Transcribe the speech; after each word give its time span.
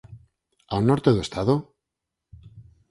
Ao 0.71 0.81
norte 0.89 1.09
do 1.15 1.23
estado? 1.27 1.55